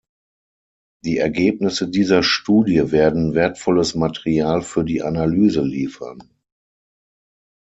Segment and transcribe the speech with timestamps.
[1.05, 6.17] Die Ergebnisse dieser Studie werden wertvolles Material für die Analyse liefern.